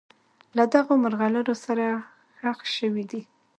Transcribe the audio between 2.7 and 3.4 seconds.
شوي دي.